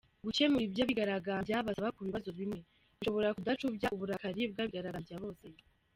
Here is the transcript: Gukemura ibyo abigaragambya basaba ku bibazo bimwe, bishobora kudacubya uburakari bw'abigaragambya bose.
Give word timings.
Gukemura 0.25 0.63
ibyo 0.67 0.81
abigaragambya 0.85 1.63
basaba 1.67 1.93
ku 1.95 2.01
bibazo 2.07 2.29
bimwe, 2.39 2.59
bishobora 2.97 3.35
kudacubya 3.37 3.87
uburakari 3.95 4.41
bw'abigaragambya 4.51 5.15
bose. 5.23 5.45